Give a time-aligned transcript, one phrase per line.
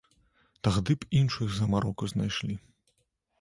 [0.67, 2.59] Тагды б іншую замароку знайшлі.